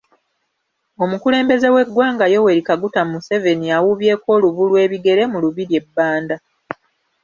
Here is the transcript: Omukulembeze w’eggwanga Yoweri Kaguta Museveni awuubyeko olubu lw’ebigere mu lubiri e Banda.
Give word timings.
Omukulembeze 1.03 1.67
w’eggwanga 1.75 2.25
Yoweri 2.33 2.61
Kaguta 2.67 3.01
Museveni 3.09 3.67
awuubyeko 3.77 4.27
olubu 4.35 4.61
lw’ebigere 4.69 5.23
mu 5.31 5.37
lubiri 5.43 5.75
e 5.79 5.81
Banda. 5.95 6.35